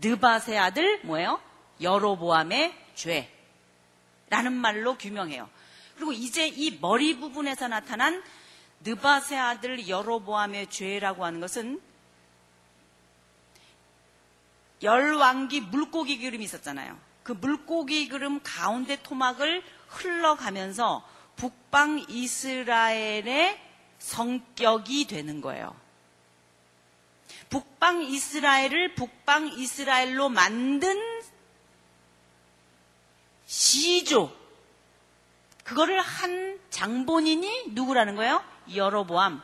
[0.00, 1.40] 느바세 아들 뭐예요?
[1.80, 5.48] 여로보암의 죄라는 말로 규명해요.
[5.96, 8.22] 그리고 이제 이 머리 부분에서 나타난
[8.84, 11.80] 느바세 아들 여로보암의 죄라고 하는 것은
[14.82, 16.98] 열왕기 물고기 그림이 있었잖아요.
[17.22, 21.06] 그 물고기 그림 가운데 토막을 흘러가면서
[21.36, 23.58] 북방 이스라엘의
[23.98, 25.74] 성격이 되는 거예요.
[27.48, 30.96] 북방 이스라엘을 북방 이스라엘로 만든
[33.46, 34.34] 시조.
[35.64, 38.42] 그거를 한 장본인이 누구라는 거예요?
[38.74, 39.42] 여로보암.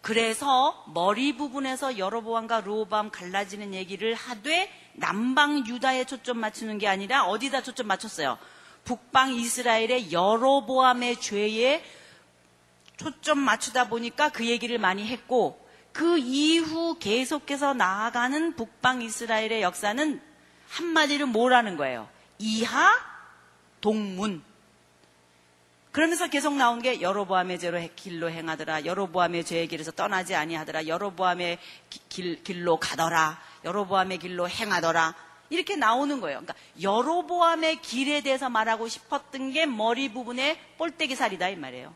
[0.00, 7.62] 그래서 머리 부분에서 여로보암과 로보암 갈라지는 얘기를 하되 남방 유다에 초점 맞추는 게 아니라 어디다
[7.62, 8.38] 초점 맞췄어요?
[8.84, 11.82] 북방 이스라엘의 여로보암의 죄에
[12.96, 15.63] 초점 맞추다 보니까 그 얘기를 많이 했고
[15.94, 20.20] 그 이후 계속해서 나아가는 북방 이스라엘의 역사는
[20.68, 22.08] 한마디로 뭐라는 거예요?
[22.40, 22.92] 이하
[23.80, 24.42] 동문.
[25.92, 28.84] 그러면서 계속 나온 게 여로보암의 죄로 길로 행하더라.
[28.84, 30.88] 여로보암의 죄의 길에서 떠나지 아니하더라.
[30.88, 31.58] 여로보암의
[32.08, 33.40] 길, 길로 가더라.
[33.64, 35.14] 여로보암의 길로 행하더라.
[35.50, 36.40] 이렇게 나오는 거예요.
[36.40, 41.94] 그러니까 여로보암의 길에 대해서 말하고 싶었던 게 머리 부분의 볼때기 살이다 이 말이에요.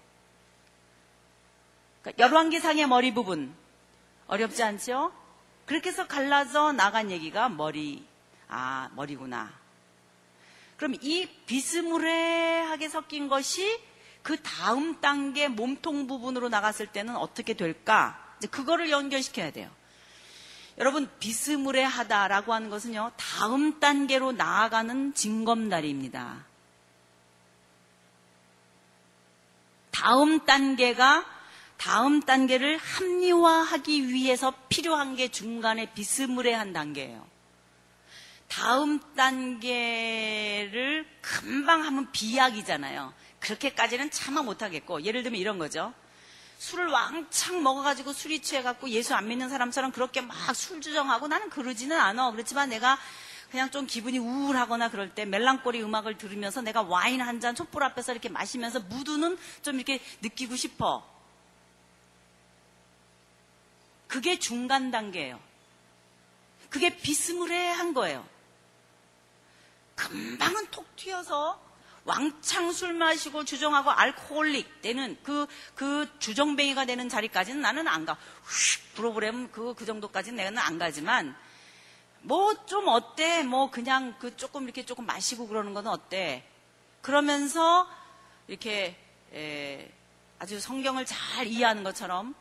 [2.03, 3.53] 그러니까 열왕기상의 머리 부분
[4.29, 5.13] 어렵지 않죠?
[5.67, 8.07] 그렇게 해서 갈라져 나간 얘기가 머리
[8.49, 9.53] 아 머리구나.
[10.77, 13.81] 그럼 이 비스무레하게 섞인 것이
[14.23, 18.35] 그 다음 단계 몸통 부분으로 나갔을 때는 어떻게 될까?
[18.39, 19.71] 이제 그거를 연결시켜야 돼요.
[20.79, 26.47] 여러분 비스무레하다라고 하는 것은요 다음 단계로 나아가는 징검다리입니다.
[29.91, 31.25] 다음 단계가
[31.79, 37.27] 다음 단계를 합리화하기 위해서 필요한 게 중간에 비스무레한 단계예요.
[38.49, 43.13] 다음 단계를 금방 하면 비약이잖아요.
[43.41, 45.95] 그렇게까지는 참아 못하겠고 예를 들면 이런 거죠.
[46.59, 51.97] 술을 왕창 먹어가지고 술이 취해갖고 예수 안 믿는 사람처럼 그렇게 막 술 주정하고 나는 그러지는
[52.01, 52.33] 않아.
[52.33, 52.99] 그렇지만 내가
[53.53, 58.11] 그냥 좀 기분이 우울하거나 그럴 때 멜랑꼬리 음악을 들으면서 내가 와인 한 잔 촛불 앞에서
[58.13, 61.18] 이렇게 마시면서 무드는 좀 이렇게 느끼고 싶어.
[64.09, 65.39] 그게 중간 단계예요.
[66.71, 68.27] 그게 비스무레한 거예요.
[69.95, 71.61] 금방은 톡 튀어서
[72.05, 78.15] 왕창 술 마시고 주정하고 알코올릭 되는 그, 그 주정뱅이가 되는 자리까지는 나는 안 가.
[78.15, 81.37] 휙 프로그램 그, 그 정도까지는 내가 안 가지만
[82.23, 83.43] 뭐 좀 어때?
[83.43, 86.45] 뭐 그냥 그 조금 이렇게 조금 마시고 그러는 건 어때?
[87.01, 87.89] 그러면서
[88.47, 88.97] 이렇게
[89.33, 89.91] 에,
[90.39, 92.35] 아주 성경을 잘 이해하는 것처럼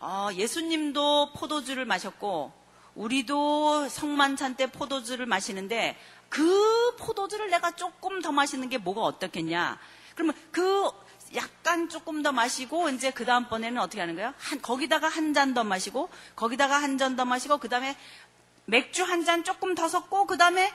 [0.00, 2.52] 어, 예수님도 포도주를 마셨고
[2.94, 5.96] 우리도 성만찬 때 포도주를 마시는데
[6.28, 9.78] 그 포도주를 내가 조금 더 마시는 게 뭐가 어떻겠냐?
[10.14, 10.90] 그러면 그
[11.34, 14.34] 약간 조금 더 마시고 이제 그 다음번에는 어떻게 하는 거예요?
[14.38, 17.96] 한, 거기다가 한 잔 더 마시고 거기다가 한 잔 더 마시고 그 다음에
[18.64, 20.72] 맥주 한 잔 조금 더 섞고 그 다음에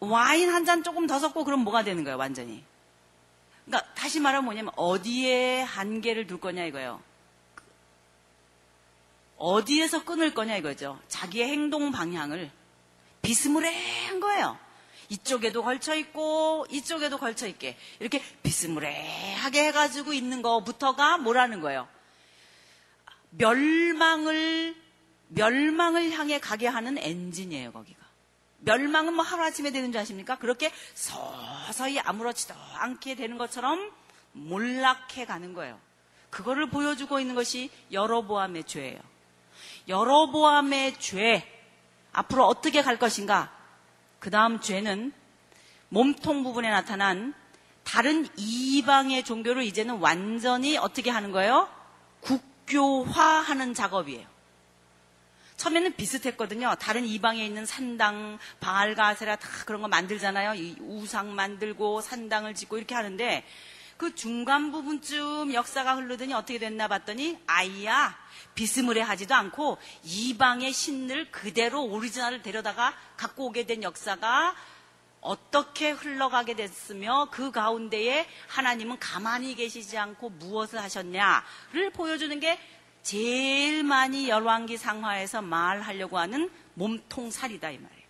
[0.00, 2.16] 와인 한 잔 조금 더 섞고 그럼 뭐가 되는 거예요?
[2.16, 2.64] 완전히.
[3.66, 7.00] 그러니까 다시 말하면 뭐냐면 어디에 한계를 둘 거냐 이거예요.
[9.36, 11.00] 어디에서 끊을 거냐 이거죠.
[11.08, 12.50] 자기의 행동 방향을
[13.22, 14.58] 비스무레한 거예요.
[15.08, 21.88] 이쪽에도 걸쳐 있고 이쪽에도 걸쳐 있게 이렇게 비스무레하게 해가지고 있는 거부터가 뭐라는 거예요.
[23.30, 24.76] 멸망을
[25.28, 28.04] 멸망을 향해 가게 하는 엔진이에요 거기가.
[28.60, 30.36] 멸망은 뭐 하루아침에 되는 줄 아십니까?
[30.36, 33.92] 그렇게 서서히 아무렇지도 않게 되는 것처럼
[34.32, 35.78] 몰락해 가는 거예요.
[36.30, 38.98] 그거를 보여주고 있는 것이 여러보암의 죄예요.
[39.88, 41.42] 여러보암의 죄
[42.12, 43.52] 앞으로 어떻게 갈 것인가?
[44.18, 45.12] 그 다음 죄는
[45.88, 47.34] 몸통 부분에 나타난
[47.82, 51.68] 다른 이방의 종교를 이제는 완전히 어떻게 하는 거예요?
[52.22, 54.26] 국교화하는 작업이에요.
[55.56, 56.74] 처음에는 비슷했거든요.
[56.80, 60.76] 다른 이방에 있는 산당, 바알가세라 다 그런 거 만들잖아요.
[60.80, 63.44] 우상 만들고 산당을 짓고 이렇게 하는데
[63.96, 68.23] 그 중간 부분쯤 역사가 흐르더니 어떻게 됐나 봤더니 아이야
[68.54, 74.54] 비스무레 하지도 않고 이방의 신을 그대로 오리지널을 데려다가 갖고 오게 된 역사가
[75.20, 82.58] 어떻게 흘러가게 됐으며 그 가운데에 하나님은 가만히 계시지 않고 무엇을 하셨냐를 보여주는 게
[83.02, 88.04] 제일 많이 열왕기 상하에서 말하려고 하는 몸통살이다 이 말이에요.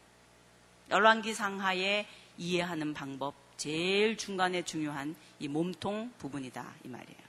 [0.90, 7.23] 열왕기 상하에 이해하는 방법 제일 중간에 중요한 이 몸통 부분이다 이 말이에요.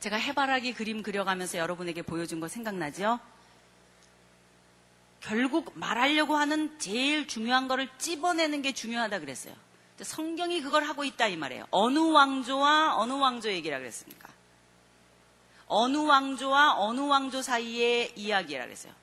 [0.00, 3.20] 제가 해바라기 그림 그려가면서 여러분에게 보여준 거 생각나죠?
[5.20, 9.54] 결국 말하려고 하는 제일 중요한 거를 찝어내는 게 중요하다 그랬어요.
[10.00, 11.66] 성경이 그걸 하고 있다 이 말이에요.
[11.70, 14.30] 어느 왕조와 어느 왕조 얘기라 그랬습니까?
[15.66, 18.94] 어느 왕조와 어느 왕조 사이의 이야기라 그랬어요.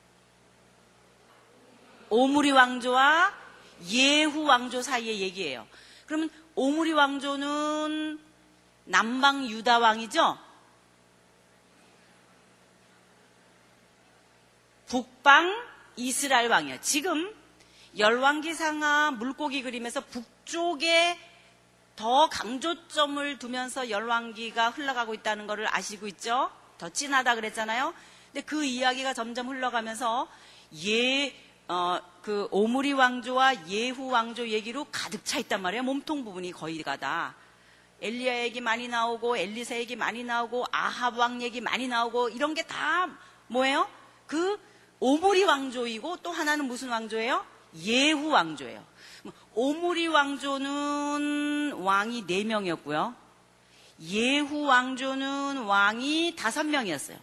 [2.10, 3.32] 오므리 왕조와
[3.86, 5.68] 예후 왕조 사이의 얘기예요.
[6.06, 8.18] 그러면 오므리 왕조는
[8.86, 10.47] 남방 유다 왕이죠?
[14.88, 15.54] 북방
[15.96, 16.80] 이스라엘 왕이에요.
[16.80, 17.32] 지금
[17.96, 21.18] 열왕기상하 물고기 그림에서 북쪽에
[21.96, 26.50] 더 강조점을 두면서 열왕기가 흘러가고 있다는 것을 아시고 있죠?
[26.78, 27.92] 더 진하다 그랬잖아요.
[28.32, 30.28] 근데 그 이야기가 점점 흘러가면서
[30.86, 31.34] 예,
[31.66, 35.82] 어, 그 오므리 왕조와 예후 왕조 얘기로 가득 차 있단 말이에요.
[35.82, 37.34] 몸통 부분이 거의 가다.
[38.00, 42.62] 엘리야 얘기 많이 나오고 엘리사 얘기 많이 나오고 아합 왕 얘기 많이 나오고 이런 게
[42.62, 43.08] 다
[43.48, 43.88] 뭐예요?
[44.28, 44.60] 그
[45.00, 47.44] 오므리 왕조이고 또 하나는 무슨 왕조예요?
[47.76, 48.84] 예후 왕조예요.
[49.54, 53.14] 오므리 왕조는 왕이 4명이었고요.
[54.00, 57.16] 예후 왕조는 왕이 5명이었어요.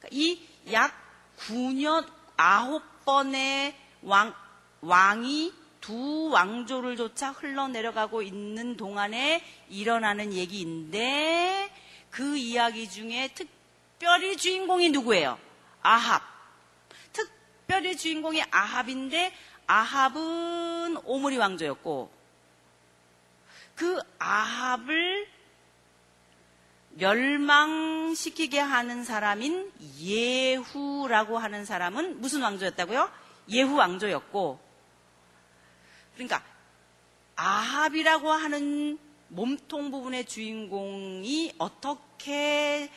[0.00, 0.92] 그러니까 이약
[1.38, 4.34] 9년 9번의 왕,
[4.80, 11.70] 왕이 두 왕조를 조차 흘러내려가고 있는 동안에 일어나는 얘기인데
[12.10, 15.38] 그 이야기 중에 특별히 주인공이 누구예요?
[15.82, 16.31] 아합.
[17.72, 19.32] 특별히 주인공이 아합인데
[19.66, 22.12] 아합은 오므리 왕조였고
[23.74, 25.26] 그 아합을
[26.90, 33.10] 멸망시키게 하는 사람인 예후라고 하는 사람은 무슨 왕조였다고요?
[33.48, 34.60] 예후 왕조였고
[36.12, 36.44] 그러니까
[37.36, 42.90] 아합이라고 하는 몸통 부분의 주인공이 어떻게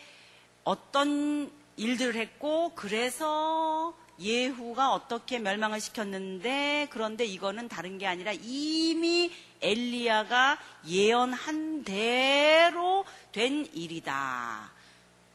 [0.66, 10.58] 어떤 일들을 했고 그래서 예후가 어떻게 멸망을 시켰는데 그런데 이거는 다른 게 아니라 이미 엘리야가
[10.88, 14.72] 예언한 대로 된 일이다.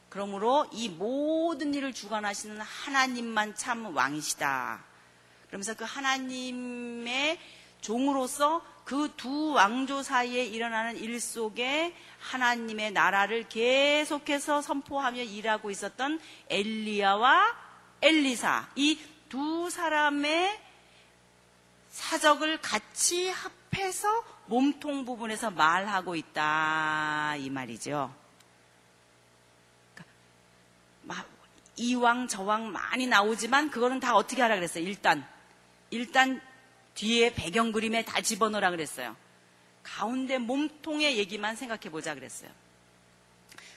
[0.09, 4.85] 그러므로 이 모든 일을 주관하시는 하나님만 참 왕이시다.
[5.47, 7.39] 그러면서 그 하나님의
[7.81, 17.70] 종으로서 그 두 왕조 사이에 일어나는 일 속에 하나님의 나라를 계속해서 선포하며 일하고 있었던 엘리야와
[18.03, 20.61] 엘리사 이 두 사람의
[21.89, 28.13] 사적을 같이 합해서 몸통 부분에서 말하고 있다 이 말이죠.
[29.95, 30.15] 그러니까
[31.03, 31.29] 막
[31.77, 34.85] 이왕 저왕 많이 나오지만 그거는 다 어떻게 하라 그랬어요.
[34.85, 35.27] 일단
[35.91, 36.43] 일단
[36.95, 39.17] 뒤에 배경 그림에 다 집어넣으라 그랬어요.
[39.85, 42.51] 가운데 몸통의 얘기만 생각해 보자 그랬어요.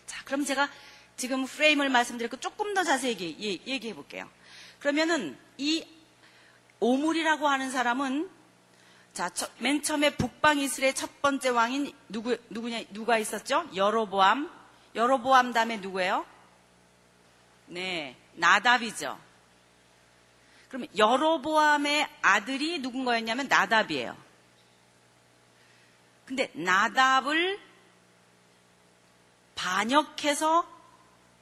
[0.08, 0.68] 자, 그럼 제가
[1.16, 4.30] 지금 프레임을 말씀드렸고 조금 더 자세히 얘기, 해 볼게요.
[4.80, 5.86] 그러면은 이
[6.80, 8.30] 오물이라고 하는 사람은
[9.14, 13.70] 자, 맨 처음에 북방 이스라엘 첫 번째 왕인 누구 누구냐 누가 있었죠?
[13.76, 14.52] 여로보암.
[14.96, 16.26] 여로보암 다음에 누구예요?
[17.68, 19.20] 네, 나답이죠.
[20.68, 24.18] 그러면 여로보암의 아들이 누군가였냐면 나답이에요.
[26.26, 27.60] 근데 나답을
[29.54, 30.73] 반역해서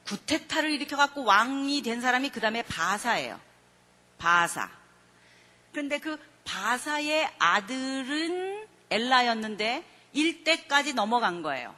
[0.06, 3.40] 구테타를 일으켜갖고 왕이 된 사람이 그 다음에 바사예요.
[4.18, 4.70] 바사.
[5.72, 9.84] 그런데 그 바사의 아들은 엘라였는데
[10.14, 11.74] 일대까지 넘어간 거예요.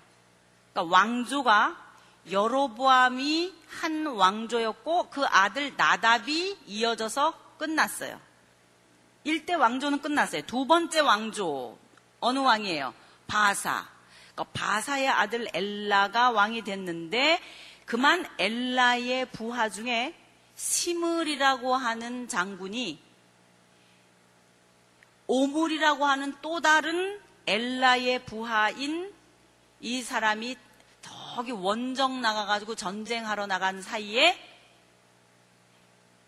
[0.73, 1.83] 그러니까 왕조가
[2.31, 8.19] 여로보암이 한 왕조였고 그 아들 나답이 이어져서 끝났어요.
[9.25, 10.41] 일대 왕조는 끝났어요.
[10.43, 11.77] 두 번째 왕조
[12.19, 12.93] 어느 왕이에요?
[13.27, 13.87] 바사.
[14.33, 17.39] 그러니까 바사의 아들 엘라가 왕이 됐는데
[17.85, 20.15] 그만 엘라의 부하 중에
[20.55, 23.01] 시물이라고 하는 장군이
[25.27, 29.13] 오물이라고 하는 또 다른 엘라의 부하인
[29.79, 30.57] 이 사람이
[31.01, 34.37] 저기 원정 나가가지고 전쟁하러 나간 사이에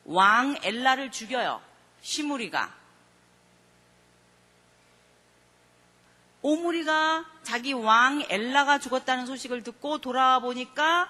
[0.05, 1.61] 왕 엘라를 죽여요.
[2.01, 2.73] 시무리가.
[6.41, 11.09] 오무리가 자기 왕 엘라가 죽었다는 소식을 듣고 돌아와 보니까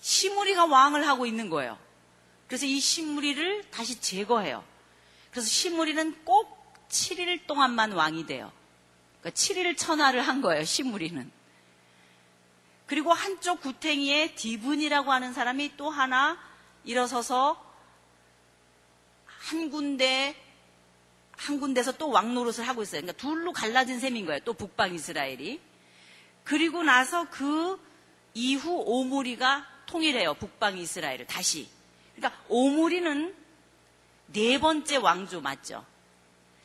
[0.00, 1.78] 시무리가 왕을 하고 있는 거예요.
[2.46, 4.64] 그래서 이 시무리를 다시 제거해요.
[5.30, 6.58] 그래서 시무리는 꼭
[6.88, 8.50] 7일 동안만 왕이 돼요.
[9.20, 11.30] 그러니까 7일 천하를 한 거예요, 시무리는.
[12.86, 16.36] 그리고 한쪽 구탱이에 디분이라고 하는 사람이 또 하나
[16.84, 17.64] 일어서서
[19.26, 20.34] 한 군데
[21.36, 23.00] 한 군데서 또 왕노릇을 하고 있어요.
[23.02, 24.40] 그러니까 둘로 갈라진 셈인 거예요.
[24.40, 25.60] 또 북방 이스라엘이.
[26.44, 27.80] 그리고 나서 그
[28.34, 30.34] 이후 오므리가 통일해요.
[30.34, 31.68] 북방 이스라엘을 다시.
[32.14, 33.34] 그러니까 오므리는
[34.26, 35.84] 네 번째 왕조 맞죠?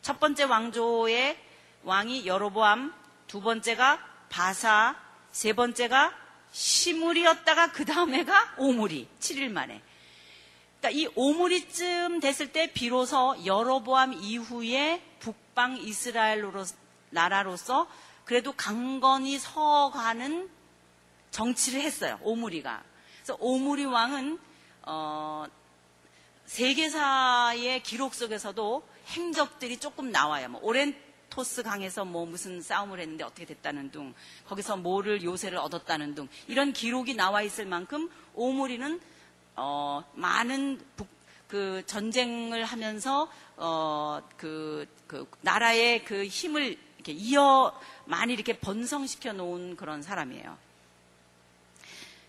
[0.04, 1.38] 첫 번째 왕조의
[1.84, 2.94] 왕이 여로보암,
[3.28, 4.96] 두 번째가 바사,
[5.32, 6.14] 세 번째가
[6.52, 9.82] 시물이었다가 그 다음에가 오물이 7일 만에.
[10.80, 16.64] 그러니까 이 오물이쯤 됐을 때 비로소 여로보암 이후에 북방 이스라엘로
[17.10, 17.88] 나라로서
[18.24, 20.50] 그래도 강건히 서가는
[21.32, 22.20] 정치를 했어요.
[22.22, 22.84] 오므리가.
[23.26, 24.38] 그래서 오므리 왕은
[24.84, 25.46] 어,
[26.46, 30.48] 세계사의 기록 속에서도 행적들이 조금 나와요.
[30.50, 34.14] 뭐 오렌토스 강에서 뭐 무슨 싸움을 했는데 어떻게 됐다는 둥,
[34.48, 39.02] 거기서 뭐를 요새를 얻었다는 둥 이런 기록이 나와 있을 만큼 오므리는
[39.56, 41.08] 어, 많은 북,
[41.48, 47.74] 그 전쟁을 하면서 어, 그, 그 나라의 그 힘을 이렇게 이어
[48.06, 50.65] 많이 이렇게 번성시켜 놓은 그런 사람이에요.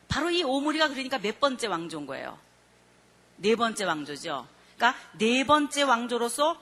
[0.08, 2.38] 바로 이 오므리가 그러니까 몇 번째 왕조인 거예요.
[3.36, 4.46] 네 번째 왕조죠.
[4.76, 6.60] 그러니까 네 번째 왕조로서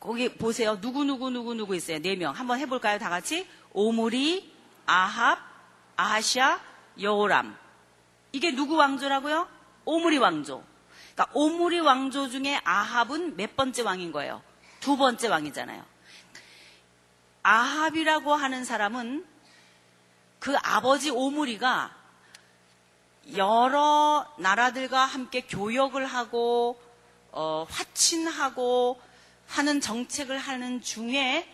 [0.00, 0.80] 거기 보세요.
[0.80, 2.00] 누구 누구 누구 누구 있어요.
[2.00, 2.32] 네 명.
[2.34, 2.98] 한번 해볼까요?
[2.98, 4.52] 다 같이 오므리,
[4.86, 5.38] 아합,
[5.96, 6.60] 아하샤,
[7.00, 7.56] 여호람.
[8.32, 9.48] 이게 누구 왕조라고요?
[9.84, 10.64] 오므리 왕조.
[11.14, 14.42] 그러니까 오므리 왕조 중에 아합은 몇 번째 왕인 거예요?
[14.80, 15.84] 두 번째 왕이잖아요.
[17.42, 19.24] 아합이라고 하는 사람은
[20.38, 21.94] 그 아버지 오므리가
[23.34, 26.80] 여러 나라들과 함께 교역을 하고
[27.32, 29.00] 어, 화친하고
[29.48, 31.48] 하는 정책을 하는 중에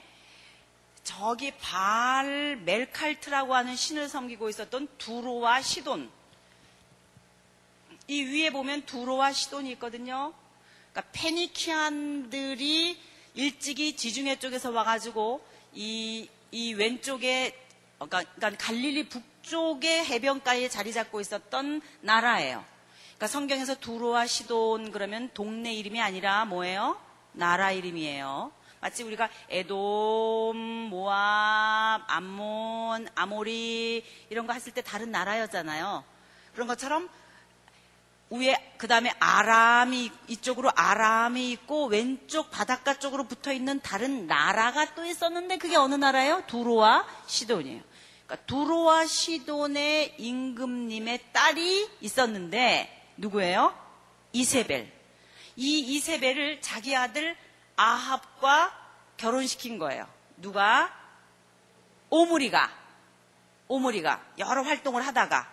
[1.03, 6.11] 저기 발 멜칼트라고 하는 신을 섬기고 있었던 두로와 시돈.
[8.09, 10.33] 이 위에 보면 두로와 시돈이 있거든요.
[10.93, 13.01] 그러니까 페니키안들이
[13.35, 17.59] 일찍이 지중해 쪽에서 와가지고 이, 이 왼쪽에,
[17.99, 22.65] 그러니까, 그러니까 갈릴리 북 쪽의 해변가에 자리 잡고 있었던 나라예요.
[23.17, 26.99] 그러니까 성경에서 두로와 시돈 그러면 동네 이름이 아니라 뭐예요?
[27.33, 28.53] 나라 이름이에요.
[28.81, 30.57] 마치 우리가 에돔,
[30.91, 36.03] 모압, 암몬, 아모리 이런 거 했을 때 다른 나라였잖아요.
[36.53, 37.09] 그런 것처럼
[38.31, 45.05] 위에 그 다음에 아람이 이쪽으로 아람이 있고 왼쪽 바닷가 쪽으로 붙어 있는 다른 나라가 또
[45.05, 46.43] 있었는데 그게 어느 나라예요?
[46.47, 47.92] 두로와 시돈이에요.
[48.33, 53.79] 그러니까 두로와 시돈의 임금님의 딸이 있었는데 누구예요?
[54.33, 54.91] 이세벨.
[55.57, 57.37] 이 이세벨을 자기 아들
[57.77, 58.73] 아합과
[59.19, 60.09] 결혼시킨 거예요.
[60.39, 60.91] 누가?
[62.09, 62.73] 오므리가.
[63.69, 65.53] 오므리가 여러 활동을 하다가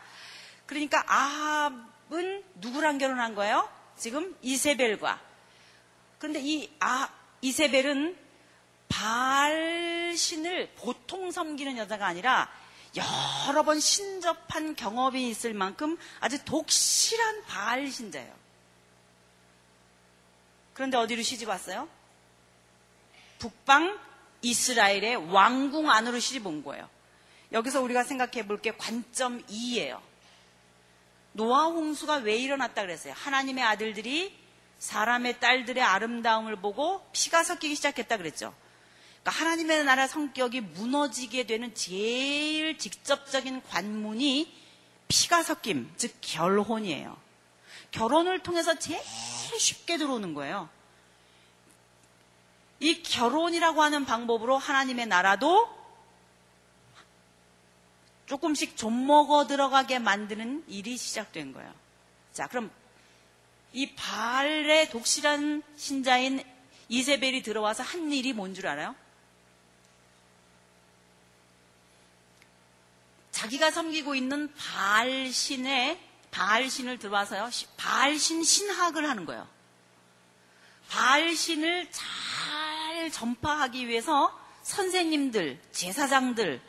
[0.66, 3.70] 그러니까 아합은 누구랑 결혼한 거예요?
[3.98, 5.20] 지금 이세벨과.
[6.18, 7.10] 그런데 이 아,
[7.42, 8.18] 이세벨은
[8.88, 12.50] 바알 신을 보통 섬기는 여자가 아니라
[12.96, 18.34] 여러 번 신접한 경험이 있을 만큼 아주 독실한 바알 신자예요.
[20.74, 21.88] 그런데 어디로 시집 왔어요?
[23.38, 24.00] 북방
[24.42, 26.90] 이스라엘의 왕궁 안으로 시집 온 거예요.
[27.52, 30.00] 여기서 우리가 생각해 볼 게 관점 2예요.
[31.34, 33.14] 노아 홍수가 왜 일어났다 그랬어요?
[33.16, 34.38] 하나님의 아들들이
[34.80, 38.54] 사람의 딸들의 아름다움을 보고 피가 섞이기 시작했다 그랬죠.
[39.24, 44.52] 그러니까 하나님의 나라 성격이 무너지게 되는 제일 직접적인 관문이
[45.08, 47.18] 피가 섞임, 즉 결혼이에요.
[47.92, 49.02] 결혼을 통해서 제일
[49.58, 50.70] 쉽게 들어오는 거예요.
[52.80, 55.68] 이 결혼이라고 하는 방법으로 하나님의 나라도
[58.28, 61.74] 조금씩 좀 먹어 들어가게 만드는 일이 시작된 거예요.
[62.32, 62.72] 자, 그럼
[63.74, 66.44] 이 바알의 독실한 신자인
[66.90, 68.96] 이세벨이 들어와서 한 일이 뭔 줄 알아요?
[73.40, 75.98] 자기가 섬기고 있는 바알신의
[76.30, 77.50] 바알신을 들어와서요.
[77.78, 79.48] 바알신 신학을 하는 거예요.
[80.90, 86.62] 바알신을 잘 전파하기 위해서 선생님들, 제사장들,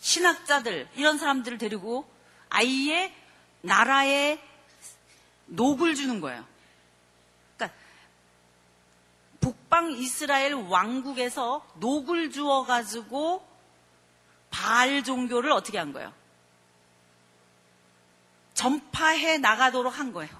[0.00, 2.10] 신학자들 이런 사람들을 데리고
[2.48, 3.14] 아이의
[3.60, 4.40] 나라에
[5.46, 6.44] 녹을 주는 거예요.
[7.56, 7.78] 그러니까
[9.38, 13.47] 북방 이스라엘 왕국에서 녹을 주어 가지고
[14.50, 16.12] 바알 종교를 어떻게 한 거예요?
[18.54, 20.32] 전파해 나가도록 한 거예요.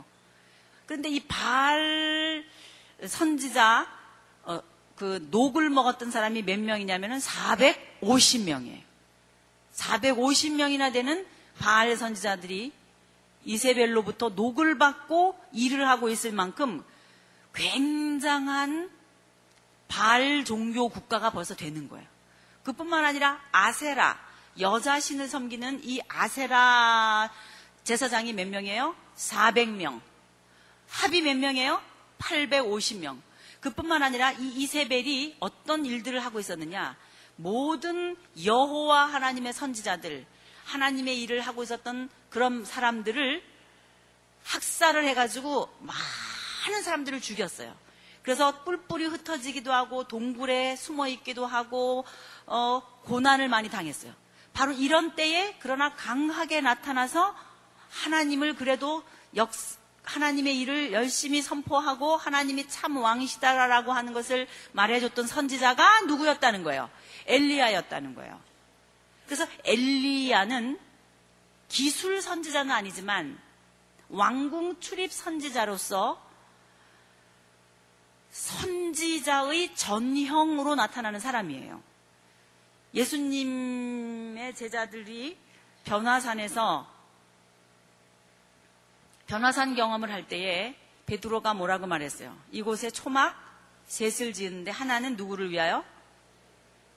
[0.86, 2.44] 그런데 이 바알
[3.06, 3.86] 선지자
[4.44, 4.60] 어,
[4.96, 8.82] 그 녹을 먹었던 사람이 몇 명이냐면은 450명이에요.
[9.74, 11.26] 450명이나 되는
[11.58, 12.72] 바알 선지자들이
[13.44, 16.84] 이세벨로부터 녹을 받고 일을 하고 있을 만큼
[17.54, 18.90] 굉장한
[19.86, 22.06] 바알 종교 국가가 벌써 되는 거예요.
[22.68, 24.18] 그뿐만 아니라 아세라
[24.60, 27.32] 여자 신을 섬기는 이 아세라
[27.82, 28.94] 제사장이 몇 명이에요?
[29.16, 30.02] 400명.
[30.90, 31.80] 합이 몇 명이에요?
[32.18, 33.22] 850명.
[33.60, 36.94] 그뿐만 아니라 이 이세벨이 어떤 일들을 하고 있었느냐?
[37.36, 40.26] 모든 여호와 하나님의 선지자들,
[40.66, 43.42] 하나님의 일을 하고 있었던 그런 사람들을
[44.44, 47.74] 학살을 해가지고 많은 사람들을 죽였어요.
[48.28, 52.04] 그래서 뿔뿔이 흩어지기도 하고 동굴에 숨어 있기도 하고
[52.48, 54.12] 어, 고난을 많이 당했어요.
[54.52, 57.34] 바로 이런 때에 그러나 강하게 나타나서
[57.90, 59.02] 하나님을 그래도
[59.36, 59.52] 역
[60.02, 66.88] 하나님의 일을 열심히 선포하고 하나님이 참 왕이시다라고 하는 것을 말해줬던 선지자가 누구였다는 거예요.
[67.26, 68.40] 엘리야였다는 거예요.
[69.26, 70.78] 그래서 엘리야는
[71.68, 73.38] 기술 선지자는 아니지만
[74.08, 76.26] 왕궁 출입 선지자로서
[78.30, 81.82] 선지자의 전형으로 나타나는 사람이에요.
[82.94, 85.36] 예수님의 제자들이
[85.84, 86.88] 변화산에서
[89.26, 90.74] 변화산 경험을 할 때에
[91.06, 92.36] 베드로가 뭐라고 말했어요?
[92.50, 93.36] 이곳에 초막
[93.86, 95.84] 셋을 지었는데 하나는 누구를 위하여?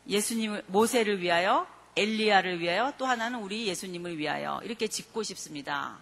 [0.07, 5.97] 예수님 모세를 위하여, 엘리야를 위하여, 또 하나는 우리 예수님을 위하여 이렇게 짓고 싶습니다.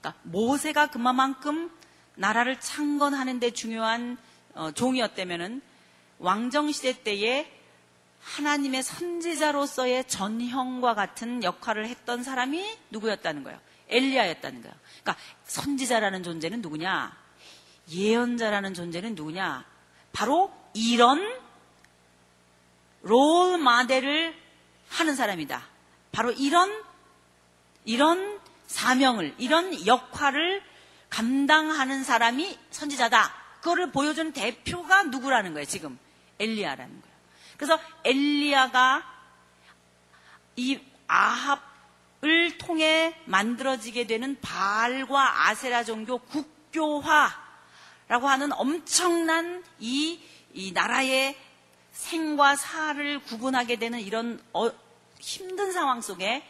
[0.00, 1.70] 그러니까 모세가 그만큼
[2.14, 4.16] 나라를 창건하는 데 중요한
[4.54, 5.60] 어, 종이었다면은
[6.18, 7.55] 왕정 시대 때에
[8.26, 13.58] 하나님의 선지자로서의 전형과 같은 역할을 했던 사람이 누구였다는 거예요?
[13.88, 14.74] 엘리야였다는 거예요.
[15.02, 17.16] 그러니까 선지자라는 존재는 누구냐?
[17.88, 19.64] 예언자라는 존재는 누구냐?
[20.12, 21.22] 바로 이런
[23.02, 24.34] 롤 마델을
[24.88, 25.62] 하는 사람이다.
[26.10, 26.84] 바로 이런
[27.84, 30.62] 이런 사명을 이런 역할을
[31.10, 33.32] 감당하는 사람이 선지자다.
[33.60, 35.64] 그거를 보여준 대표가 누구라는 거예요.
[35.66, 35.96] 지금
[36.40, 37.15] 엘리야라는 거예요.
[37.56, 39.02] 그래서 엘리야가
[40.56, 47.36] 이 아합을 통해 만들어지게 되는 바알과 아세라 종교 국교화라고
[48.28, 50.20] 하는 엄청난 이,
[50.52, 51.36] 이 나라의
[51.92, 54.70] 생과 사를 구분하게 되는 이런 어,
[55.18, 56.46] 힘든 상황 속에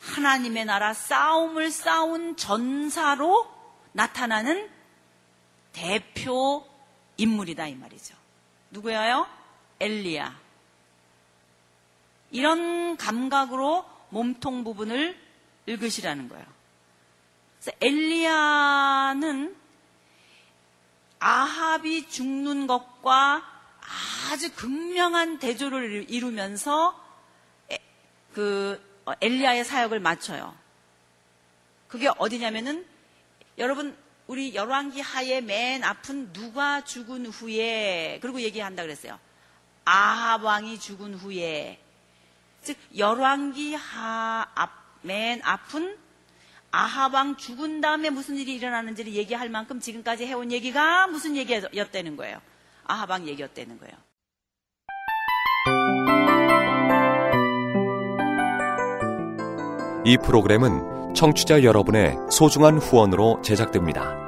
[0.00, 3.52] 하나님의 나라 싸움을 싸운 전사로
[3.92, 4.70] 나타나는
[5.72, 6.66] 대표
[7.16, 8.14] 인물이다 이 말이죠.
[8.70, 9.37] 누구예요?
[9.80, 10.38] 엘리야.
[12.30, 15.18] 이런 감각으로 몸통 부분을
[15.66, 16.46] 읽으시라는 거예요.
[17.80, 19.56] 엘리야는
[21.18, 23.44] 아합이 죽는 것과
[24.30, 26.98] 아주 극명한 대조를 이루면서
[27.70, 27.78] 에,
[28.32, 30.54] 그 어, 엘리야의 사역을 마쳐요.
[31.88, 32.86] 그게 어디냐면은
[33.56, 39.18] 여러분 우리 열왕기 하에 맨 앞은 누가 죽은 후에 그리고 얘기한다 그랬어요.
[39.90, 41.80] 아합 왕이 죽은 후에
[42.60, 45.96] 즉 열왕기 하맨 앞은
[46.70, 52.38] 아합 왕 죽은 다음에 무슨 일이 일어나는지를 얘기할 만큼 지금까지 해온 얘기가 무슨 얘기였다는 거예요.
[52.84, 53.94] 아합 왕 얘기였다는 거예요.
[60.04, 64.27] 이 프로그램은 청취자 여러분의 소중한 후원으로 제작됩니다.